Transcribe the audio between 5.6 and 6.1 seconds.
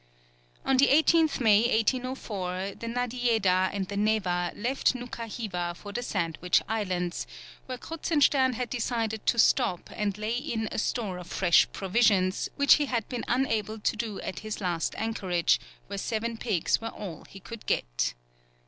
for the